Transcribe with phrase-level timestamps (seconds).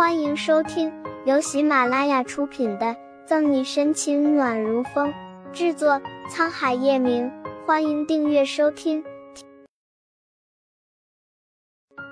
[0.00, 0.90] 欢迎收听
[1.26, 2.86] 由喜马拉雅出品的
[3.26, 5.12] 《赠你深情暖如风》，
[5.52, 7.30] 制作沧海夜明。
[7.66, 9.04] 欢迎订阅收听。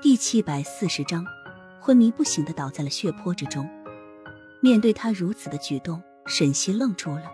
[0.02, 1.24] 第七百四十章，
[1.80, 3.66] 昏迷不醒的倒在了血泊之中。
[4.60, 7.32] 面对他如此的举动，沈西愣住了。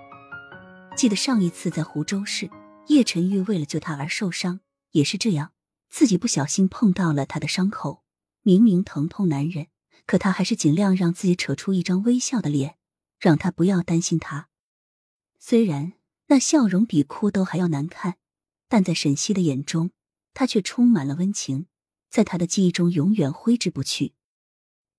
[0.96, 2.48] 记得上一次在湖州市，
[2.86, 4.60] 叶晨玉为了救他而受伤，
[4.92, 5.50] 也是这样，
[5.90, 8.04] 自己不小心碰到了他的伤口，
[8.42, 9.66] 明明疼痛难忍。
[10.06, 12.76] 可他还是尽量让自己扯出一张微笑的脸，
[13.18, 14.48] 让他不要担心他。
[15.38, 15.92] 虽然
[16.28, 18.16] 那笑容比哭都还要难看，
[18.68, 19.90] 但在沈西的眼中，
[20.32, 21.66] 他却充满了温情，
[22.10, 24.14] 在他的记忆中永远挥之不去。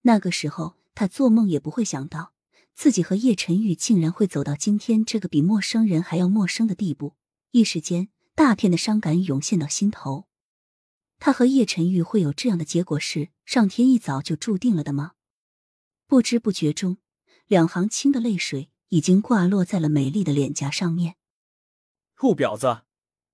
[0.01, 2.33] 那个时候，他做梦也不会想到，
[2.73, 7.15] 自己和叶晨玉竟然会走到今天这个比陌生人还要陌生的地步。
[7.51, 10.27] 一时间，大片的伤感涌现到心头。
[11.19, 15.13] 他和叶晨玉会有这样的结果，是上天一早就注定了的吗？
[16.07, 16.97] 不知不觉中，
[17.47, 21.15] 两行清的泪水已经挂落在了美丽的脸颊上面。
[22.17, 22.83] 臭婊子，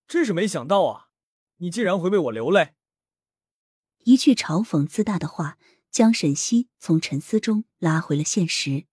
[0.07, 1.09] 真是没想到啊！
[1.57, 2.73] 你竟然会为我流泪。
[4.05, 5.57] 一句嘲讽自大的话，
[5.91, 8.85] 将沈西从沉思中拉回了现实。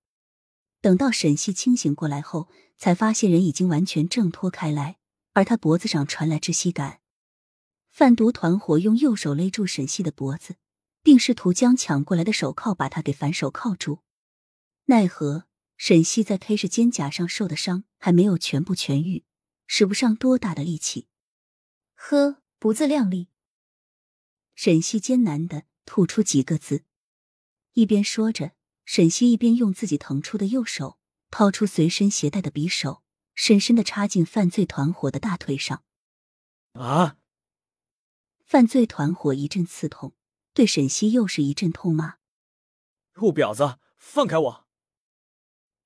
[0.81, 4.99] 等到沈西清醒过来后，才发现人已经完全挣脱开来，
[5.33, 7.01] 而他脖子上传来窒息感。
[7.99, 10.55] 贩毒团伙用右手勒住沈西的脖子，
[11.03, 14.05] 并试图将抢过来的手铐把他给反手铐住。
[14.85, 19.25] 奈何沈西在 K 市肩胛上受的伤还没有全部痊愈，
[19.67, 21.09] 使不上多大的力气。
[21.97, 23.31] 呵，不自量力！
[24.55, 26.85] 沈西艰难的吐出几个字，
[27.73, 28.53] 一边说着，
[28.85, 31.01] 沈西一边用自己腾出的右手
[31.33, 33.03] 掏出随身携带的匕首，
[33.35, 35.83] 深深的插进犯罪团伙的大腿上。
[36.75, 37.18] 啊！
[38.49, 40.15] 犯罪团伙一阵刺痛，
[40.55, 42.15] 对沈西又是一阵痛骂
[43.15, 44.67] ：“臭婊子，放开我！”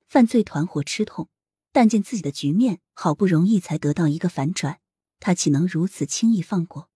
[0.07, 1.29] 犯罪团伙吃痛，
[1.73, 4.79] 但见自己的局面好不容易才得到一个反转，
[5.19, 6.89] 他岂能如此轻易放过？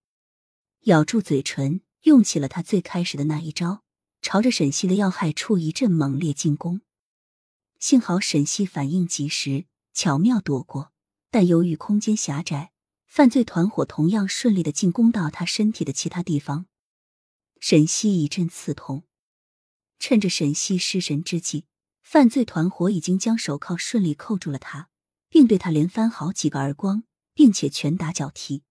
[0.83, 3.83] 咬住嘴唇，用起了他最开始的那一招，
[4.21, 6.79] 朝着沈西的要害处一阵猛烈进攻。
[7.77, 10.93] 幸好沈西反应及时，巧妙躲过，
[11.29, 12.71] 但由于空间狭窄。
[13.17, 16.67] 犯罪团伙同样顺利的进攻到他身体的其他地方，
[17.59, 19.05] 沈西一阵刺痛。
[19.97, 21.65] 趁着沈西失神之际，
[22.03, 24.89] 犯罪团伙已经将手铐顺利扣住了他，
[25.29, 28.61] 并对他连翻好几个耳光，并且拳打脚踢。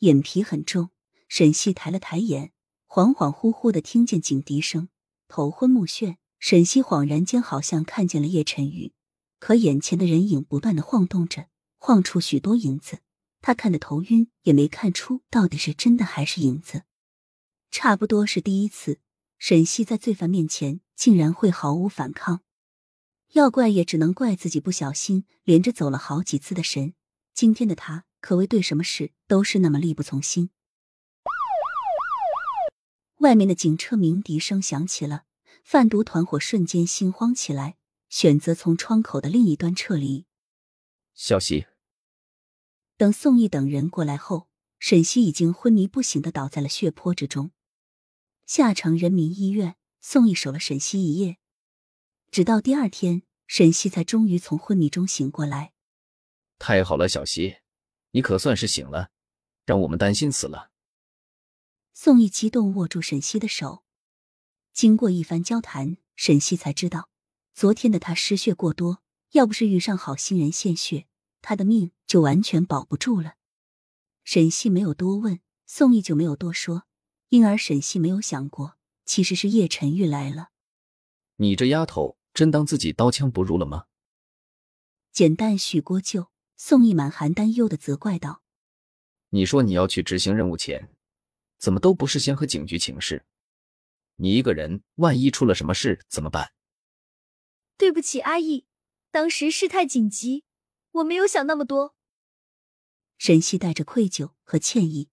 [0.00, 0.90] 眼皮很重，
[1.26, 2.52] 沈西抬了抬眼，
[2.86, 4.90] 恍恍惚惚的听见警笛声，
[5.26, 6.16] 头昏目眩。
[6.38, 8.92] 沈西恍然间好像看见了叶晨宇，
[9.38, 11.48] 可眼前的人影不断的晃动着，
[11.78, 12.98] 晃出许多影子。
[13.46, 16.84] 他看得头晕，也没看出到底是真的还是影子。
[17.70, 19.00] 差不多是第一次，
[19.36, 22.40] 沈西在罪犯面前竟然会毫无反抗。
[23.32, 26.94] 要怪也只能怪自己不小心连着走了好几次的神。
[27.34, 30.48] 今天的他可谓对什么事都是那么力不从心。
[33.18, 35.24] 外面的警车鸣笛声响起了，
[35.62, 37.76] 贩毒团伙瞬间心慌起来，
[38.08, 40.24] 选择从窗口的另一端撤离。
[41.12, 41.66] 小西。
[42.96, 47.50] 等宋义等人过来后，沈西已经昏迷不醒的倒在了血泊之中。
[48.46, 51.38] 下城人民医院，宋义守了沈西一夜，
[52.30, 55.72] 直到第二天，沈西才终于从昏迷中醒过来。
[56.58, 57.56] 太好了，小西，
[58.12, 59.10] 你可算是醒了，
[59.66, 60.70] 让我们担心死了。
[61.92, 63.82] 宋义激动握住沈西的手。
[64.72, 67.08] 经过一番交谈，沈西才知道，
[67.54, 71.06] 昨天的他失血过多，要不是遇上好心人献血。
[71.40, 73.34] 他的命就完全保不住了。
[74.22, 76.84] 沈西没有多问，宋义就没有多说，
[77.30, 80.50] 因而沈西没有想过，其实是叶晨玉来了。
[81.38, 83.86] 你这丫头，真当自己刀枪不入了吗？
[85.10, 88.44] 简单许锅旧，宋义满含担忧的责怪道
[89.30, 90.94] ：“你说你要去执行任务前，
[91.58, 93.24] 怎么都不是先和警局请示？
[94.14, 96.52] 你一个人，万一出了什么事怎么办？”
[97.76, 98.66] 对不起，阿义，
[99.10, 100.44] 当时事态紧急。
[100.92, 101.93] 我没有想那么多。
[103.18, 105.08] 沈西带着愧疚和歉意，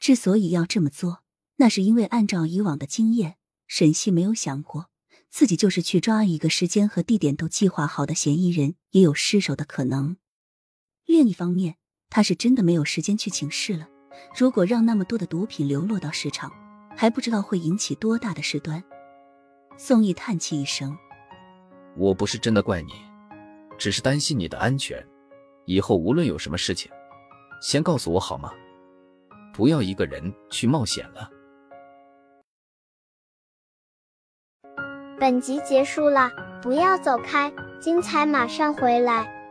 [0.00, 1.22] 之所以要这么做，
[1.56, 3.36] 那是因为按照以往的经验，
[3.66, 4.90] 沈西没有想过
[5.30, 10.16] 自己就是去抓一个时间和地点都计划好的嫌疑人，也有失手的可能。
[11.06, 11.76] 另一方面，
[12.10, 13.88] 他是真的没有时间去请示了。
[14.36, 16.52] 如果让那么多的毒品流落到市场，
[16.96, 18.82] 还不知道会引起多大的事端。
[19.78, 20.96] 宋毅叹气一声
[21.96, 22.92] ：“我不是真的怪你。”
[23.78, 25.04] 只是担心你的安全，
[25.64, 26.92] 以后无论有什么事情，
[27.62, 28.52] 先告诉我好吗？
[29.54, 31.30] 不要一个人去冒险了。
[35.20, 36.28] 本集结束了，
[36.60, 39.41] 不要走开，精彩马上回来。